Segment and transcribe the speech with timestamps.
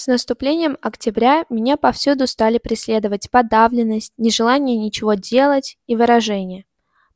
[0.00, 6.64] С наступлением октября меня повсюду стали преследовать подавленность, нежелание ничего делать и выражение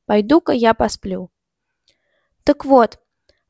[0.04, 1.31] «пойду-ка я посплю».
[2.43, 2.99] Так вот,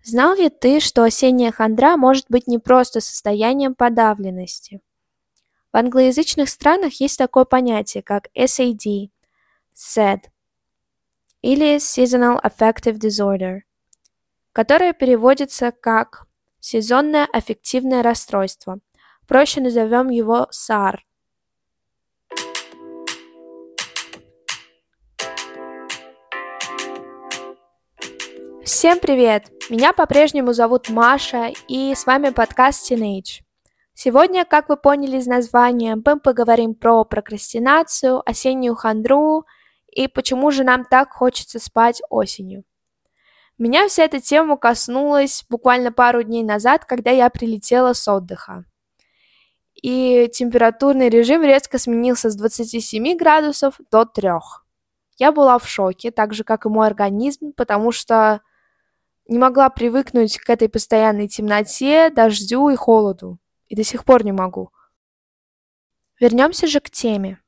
[0.05, 4.81] знал ли ты, что осенняя хандра может быть не просто состоянием подавленности?
[5.73, 9.11] В англоязычных странах есть такое понятие, как SAD–
[9.75, 10.27] SAD
[11.43, 13.63] или Seasonal Affective Disorder,
[14.53, 16.29] которое переводится как
[16.61, 18.79] сезонное аффективное расстройство–
[19.27, 21.03] Проще назовем его Сар.
[28.63, 29.47] Всем привет!
[29.71, 33.41] Меня по-прежнему зовут Маша, и с вами подкаст Teenage.
[33.95, 39.47] Сегодня, как вы поняли из названия, мы поговорим про прокрастинацию, осеннюю хандру
[39.91, 42.65] и почему же нам так хочется спать осенью.
[43.57, 48.67] Меня вся эта тема коснулась буквально пару дней назад, когда я прилетела с отдыха
[49.85, 54.31] и температурный режим резко сменился с 27 градусов до 3.
[55.19, 58.41] Я была в шоке, так же, как и мой организм, потому что
[59.29, 63.39] не могла привыкнуть к этой постоянной темноте, дождю и холоду.
[63.69, 64.71] И до сих пор не могу.
[66.19, 67.43] Вернемся же к теме.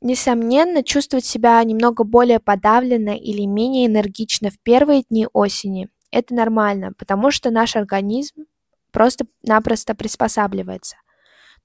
[0.00, 6.92] Несомненно, чувствовать себя немного более подавленно или менее энергично в первые дни осени– это нормально,
[6.96, 8.44] потому что наш организм
[8.92, 10.94] просто-напросто приспосабливается–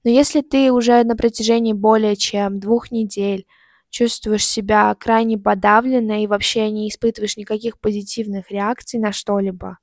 [0.04, 3.46] но если ты уже на протяжении более чем двух недель
[3.90, 9.78] чувствуешь себя крайне подавленно и вообще не испытываешь никаких позитивных реакций на что-либо,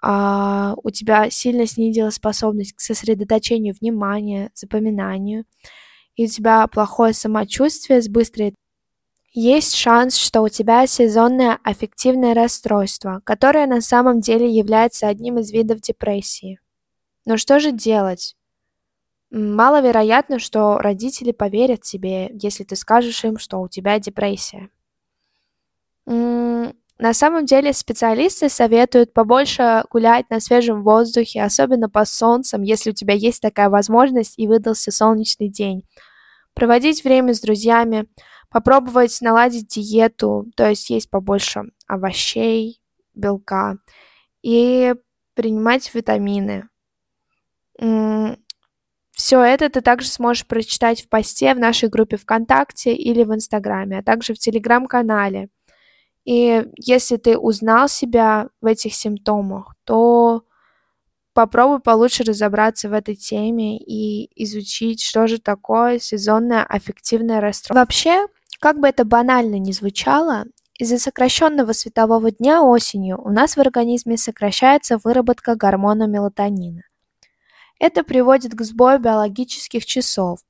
[0.00, 5.44] а у тебя сильно снизилась способность к сосредоточению внимания, запоминанию,
[6.14, 8.54] и у тебя плохое самочувствие с быстрой
[9.32, 15.52] есть шанс, что у тебя сезонное аффективное расстройство, которое на самом деле является одним из
[15.52, 16.60] видов депрессии.
[17.24, 18.37] Но что же делать?
[19.30, 24.70] Маловероятно, что родители поверят тебе, если ты скажешь им, что у тебя депрессия.
[27.00, 32.94] На самом деле специалисты советуют побольше гулять на свежем воздухе, особенно по солнцам, если у
[32.94, 35.84] тебя есть такая возможность и выдался солнечный день.
[36.54, 38.08] Проводить время с друзьями,
[38.50, 42.80] попробовать наладить диету, то есть есть побольше овощей,
[43.14, 43.76] белка
[44.42, 44.94] и
[45.34, 46.68] принимать витамины.
[49.18, 53.98] Все это ты также сможешь прочитать в посте в нашей группе ВКонтакте или в Инстаграме,
[53.98, 55.48] а также в Телеграм-канале.
[56.24, 60.44] И если ты узнал себя в этих симптомах, то
[61.34, 67.74] попробуй получше разобраться в этой теме и изучить, что же такое сезонное аффективное расстройство.
[67.74, 68.28] Вообще,
[68.60, 70.44] как бы это банально ни звучало,
[70.78, 76.82] из-за сокращенного светового дня осенью у нас в организме сокращается выработка гормона мелатонина.
[77.78, 80.40] Это приводит к сбою биологических часов,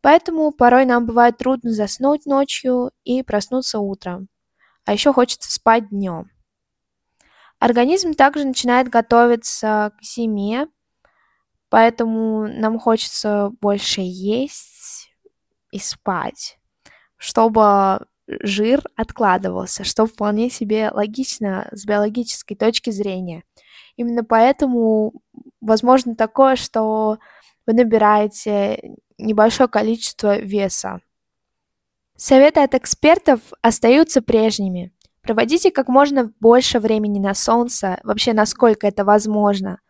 [0.00, 4.28] поэтому порой нам бывает трудно заснуть ночью и проснуться утром,
[4.84, 6.30] а еще хочется спать днем.
[7.58, 10.68] Организм также начинает готовиться к зиме,
[11.68, 15.10] поэтому нам хочется больше есть
[15.70, 16.58] и спать,
[17.16, 23.44] чтобы жир откладывался, что вполне себе логично с биологической точки зрения.
[23.96, 25.14] Именно поэтому
[25.60, 27.18] возможно такое, что
[27.66, 31.00] вы набираете небольшое количество веса.
[32.16, 34.92] Советы от экспертов остаются прежними.
[35.22, 39.80] Проводите как можно больше времени на солнце, вообще насколько это возможно.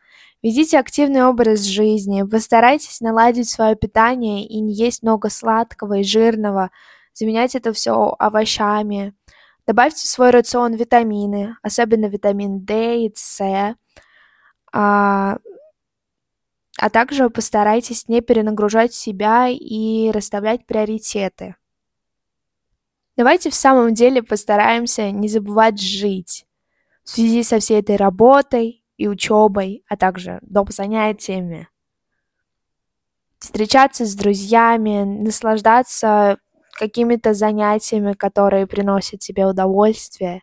[0.43, 6.71] Ведите активный образ жизни, постарайтесь наладить свое питание и не есть много сладкого и жирного,
[7.15, 9.15] заменять это все овощами.
[9.67, 13.75] Добавьте в свой рацион витамины, особенно витамин D и С,
[14.78, 15.38] а,
[16.78, 21.56] а также постарайтесь не перенагружать себя и расставлять приоритеты.
[23.16, 26.44] Давайте в самом деле постараемся не забывать жить
[27.04, 30.70] в связи со всей этой работой и учебой, а также доп.
[30.70, 31.69] занятиями.
[33.38, 36.37] Встречаться с друзьями, наслаждаться
[36.72, 40.43] какими-то занятиями, которые приносят тебе удовольствие.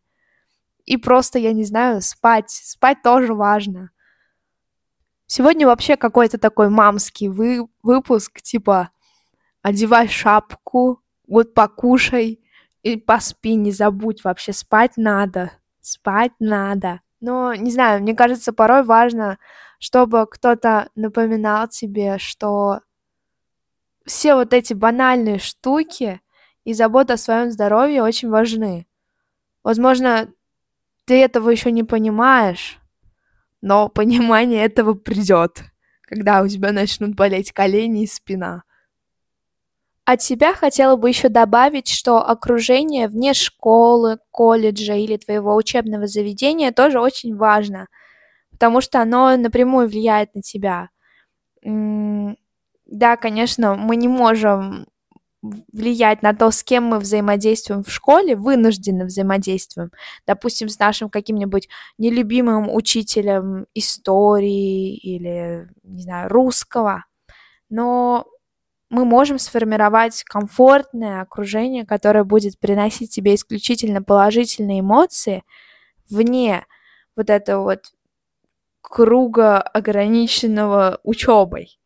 [0.86, 2.50] И просто, я не знаю, спать.
[2.50, 3.92] Спать тоже важно.
[5.28, 8.90] Сегодня вообще какой-то такой мамский вы выпуск, типа
[9.62, 12.42] одевай шапку, вот покушай
[12.84, 17.02] и поспи, не забудь, вообще спать надо, спать надо.
[17.22, 19.40] Но, не знаю, мне кажется, порой важно,
[19.80, 22.82] чтобы кто-то напоминал тебе, что
[24.06, 26.22] все вот эти банальные штуки
[26.66, 28.86] и забота о своем здоровье очень важны.
[29.64, 30.30] Возможно,
[31.06, 32.80] ты этого еще не понимаешь,
[33.64, 35.64] но понимание этого придет
[36.14, 38.64] когда у тебя начнут болеть колени и спина.
[40.06, 46.72] От себя хотела бы еще добавить, что окружение вне школы, колледжа или твоего учебного заведения
[46.72, 47.88] тоже очень важно,
[48.52, 50.90] потому что оно напрямую влияет на тебя.
[51.64, 54.86] Да, конечно, мы не можем
[55.44, 59.92] влиять на то, с кем мы взаимодействуем в школе, вынужденно взаимодействуем,
[60.26, 61.68] допустим, с нашим каким-нибудь
[61.98, 67.06] нелюбимым учителем истории или, не знаю, русского,
[67.70, 68.26] но
[68.90, 75.44] мы можем сформировать комфортное окружение, которое будет приносить тебе исключительно положительные эмоции
[76.10, 76.66] вне
[77.16, 77.92] вот этого вот
[78.82, 81.80] круга ограниченного учебой.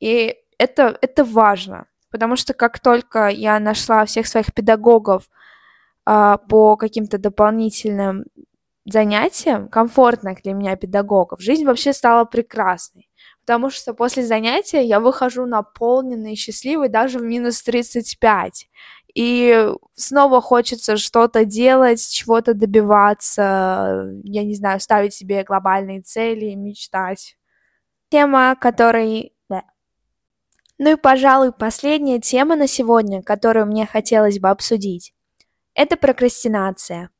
[0.00, 1.86] И это, это важно.
[2.10, 5.28] Потому что как только я нашла всех своих педагогов
[6.04, 8.24] а, по каким-то дополнительным
[8.84, 13.08] занятиям, комфортных для меня педагогов, жизнь вообще стала прекрасной.
[13.40, 18.68] Потому что после занятия я выхожу наполненной, счастливой даже в минус 35.
[19.14, 27.36] И снова хочется что-то делать, чего-то добиваться, я не знаю, ставить себе глобальные цели, мечтать.
[28.10, 29.32] Тема, которой
[30.82, 35.12] ну и, пожалуй, последняя тема на сегодня, которую мне хотелось бы обсудить,
[35.74, 37.10] это прокрастинация.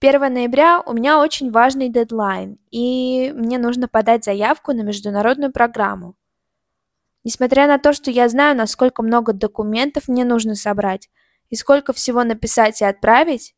[0.00, 6.16] 1 ноября у меня очень важный дедлайн, и мне нужно подать заявку на международную программу.
[7.24, 11.10] Несмотря на то, что я знаю, насколько много документов мне нужно собрать
[11.50, 13.54] и сколько всего написать и отправить,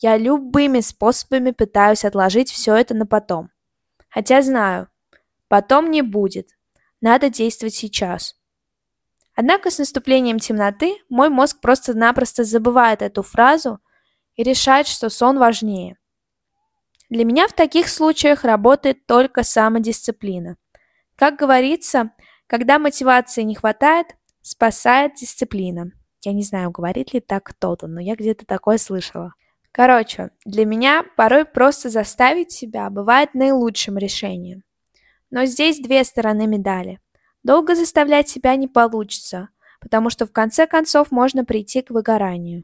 [0.00, 3.50] я любыми способами пытаюсь отложить все это на потом.
[4.08, 4.88] Хотя знаю,
[5.46, 6.48] потом не будет,
[7.00, 8.34] надо действовать сейчас.
[9.34, 13.80] Однако с наступлением темноты мой мозг просто-напросто забывает эту фразу
[14.36, 15.96] и решает, что сон важнее.
[17.10, 20.56] Для меня в таких случаях работает только самодисциплина.
[21.16, 22.10] Как говорится,
[22.46, 24.06] когда мотивации не хватает,
[24.40, 25.90] спасает дисциплина.
[26.22, 29.34] Я не знаю, говорит ли так кто-то, но я где-то такое слышала.
[29.72, 34.62] Короче, для меня порой просто заставить себя бывает наилучшим решением.
[35.34, 37.00] Но здесь две стороны медали.
[37.42, 39.48] Долго заставлять себя не получится,
[39.80, 42.62] потому что в конце концов можно прийти к выгоранию.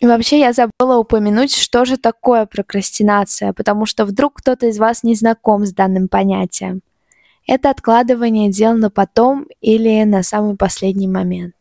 [0.00, 5.04] И вообще я забыла упомянуть, что же такое прокрастинация, потому что вдруг кто-то из вас
[5.04, 6.80] не знаком с данным понятием.
[7.46, 11.54] Это откладывание дел на потом или на самый последний момент.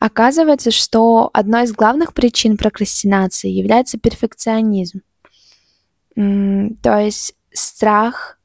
[0.00, 5.02] Оказывается, что одной из главных причин прокрастинации является перфекционизм.
[6.16, 8.38] То есть страх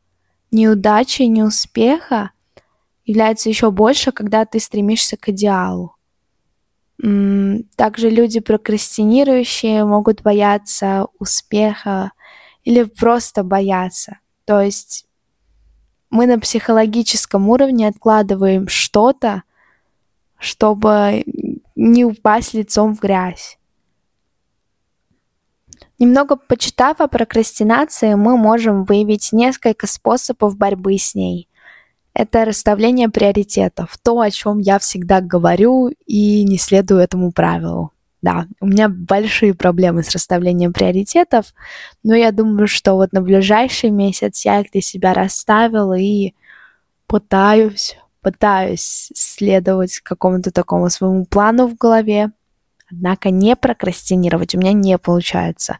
[0.51, 2.31] неудачи, неуспеха
[3.05, 5.95] является еще больше, когда ты стремишься к идеалу.
[6.97, 12.11] Также люди прокрастинирующие могут бояться успеха
[12.63, 14.19] или просто бояться.
[14.45, 15.07] То есть
[16.11, 19.43] мы на психологическом уровне откладываем что-то,
[20.37, 21.23] чтобы
[21.75, 23.57] не упасть лицом в грязь.
[26.01, 31.47] Немного почитав о прокрастинации, мы можем выявить несколько способов борьбы с ней.
[32.15, 37.91] Это расставление приоритетов, то, о чем я всегда говорю и не следую этому правилу.
[38.23, 41.53] Да, у меня большие проблемы с расставлением приоритетов,
[42.01, 46.33] но я думаю, что вот на ближайший месяц я их для себя расставила и
[47.05, 52.31] пытаюсь, пытаюсь следовать какому-то такому своему плану в голове,
[52.91, 55.79] Однако не прокрастинировать у меня не получается,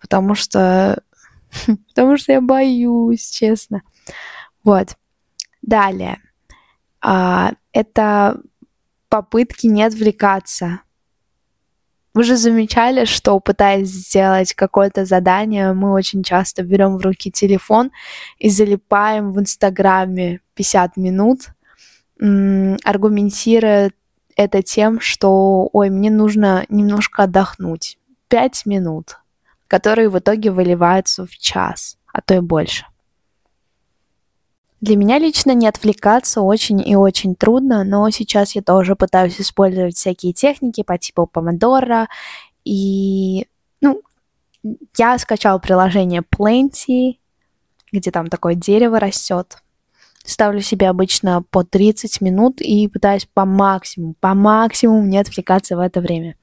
[0.00, 1.02] потому что...
[1.88, 3.82] потому что я боюсь, честно.
[4.64, 4.96] Вот.
[5.60, 6.18] Далее.
[7.00, 8.40] А, это
[9.08, 10.80] попытки не отвлекаться.
[12.14, 17.90] Вы же замечали, что пытаясь сделать какое-то задание, мы очень часто берем в руки телефон
[18.38, 21.48] и залипаем в Инстаграме 50 минут,
[22.18, 23.92] аргументируя
[24.36, 27.98] это тем, что, ой, мне нужно немножко отдохнуть.
[28.28, 29.18] Пять минут,
[29.68, 32.86] которые в итоге выливаются в час, а то и больше.
[34.82, 39.94] Для меня лично не отвлекаться очень и очень трудно, но сейчас я тоже пытаюсь использовать
[39.94, 42.08] всякие техники по типу помодора.
[42.64, 43.46] И,
[43.80, 44.02] ну,
[44.96, 47.18] я скачала приложение Plenty,
[47.92, 49.61] где там такое дерево растет.
[50.24, 55.80] Ставлю себе обычно по 30 минут и пытаюсь по максимуму, по максимуму не отвлекаться в
[55.80, 56.36] это время.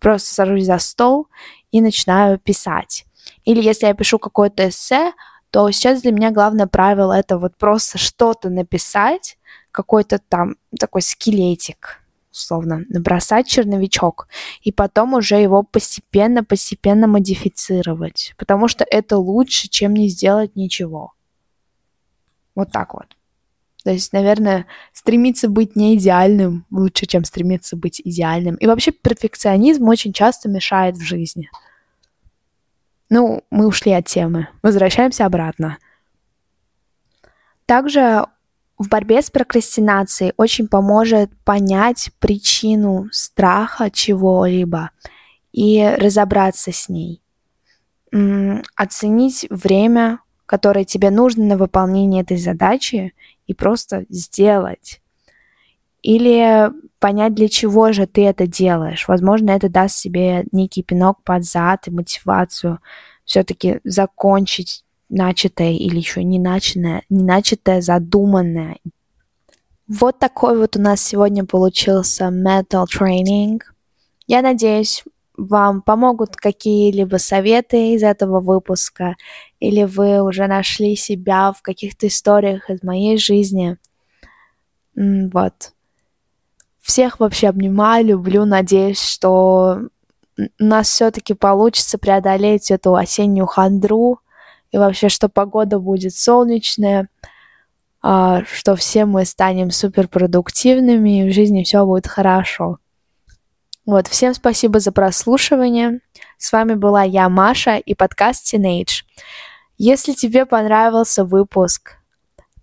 [0.00, 1.28] Просто сажусь за стол
[1.70, 3.06] и начинаю писать.
[3.44, 5.12] Или если я пишу какое-то эссе,
[5.50, 9.36] то сейчас для меня главное правило это вот просто что-то написать,
[9.70, 12.02] какой-то там такой скелетик,
[12.32, 14.28] условно, набросать черновичок,
[14.62, 21.12] и потом уже его постепенно-постепенно модифицировать, потому что это лучше, чем не сделать ничего.
[22.54, 23.16] Вот так вот.
[23.84, 28.54] То есть, наверное, стремиться быть не идеальным лучше, чем стремиться быть идеальным.
[28.56, 31.50] И вообще перфекционизм очень часто мешает в жизни.
[33.10, 34.48] Ну, мы ушли от темы.
[34.62, 35.78] Возвращаемся обратно.
[37.66, 38.26] Также
[38.78, 44.90] в борьбе с прокрастинацией очень поможет понять причину страха чего-либо
[45.52, 47.20] и разобраться с ней.
[48.76, 50.20] Оценить время,
[50.52, 53.14] которое тебе нужно на выполнение этой задачи,
[53.46, 55.00] и просто сделать.
[56.02, 59.08] Или понять, для чего же ты это делаешь.
[59.08, 62.80] Возможно, это даст себе некий пинок под зад и мотивацию
[63.24, 68.76] все-таки закончить начатое или еще не начатое, не начатое, задуманное.
[69.88, 73.60] Вот такой вот у нас сегодня получился Metal Training.
[74.26, 75.02] Я надеюсь,
[75.36, 79.16] вам помогут какие-либо советы из этого выпуска,
[79.60, 83.78] или вы уже нашли себя в каких-то историях из моей жизни.
[84.94, 85.72] Вот.
[86.80, 89.78] Всех вообще обнимаю, люблю, надеюсь, что
[90.36, 94.20] у нас все-таки получится преодолеть эту осеннюю хандру,
[94.70, 97.08] и вообще, что погода будет солнечная,
[98.00, 102.78] а, что все мы станем суперпродуктивными, и в жизни все будет хорошо.
[103.84, 106.00] Вот, всем спасибо за прослушивание.
[106.38, 109.02] С вами была я, Маша, и подкаст Teenage.
[109.76, 111.96] Если тебе понравился выпуск,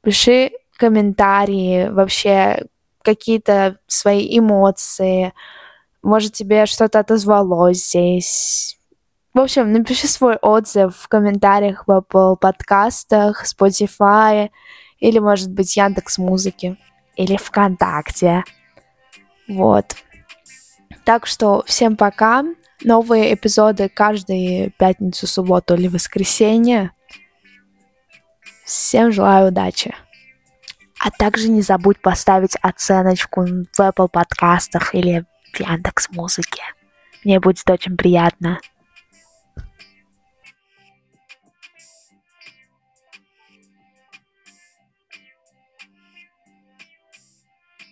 [0.01, 2.63] пиши комментарии, вообще
[3.01, 5.33] какие-то свои эмоции.
[6.01, 8.79] Может, тебе что-то отозвалось здесь.
[9.33, 14.51] В общем, напиши свой отзыв в комментариях в Apple подкастах, Spotify
[14.99, 16.77] или, может быть, Яндекс Музыки
[17.17, 18.45] или ВКонтакте.
[19.49, 19.95] Вот.
[21.09, 22.45] Так что всем пока.
[22.83, 26.91] Новые эпизоды каждую пятницу, субботу или воскресенье.
[28.63, 29.95] Всем желаю удачи.
[30.99, 36.61] А также не забудь поставить оценочку в Apple подкастах или в Яндекс Музыке.
[37.25, 38.59] Мне будет очень приятно.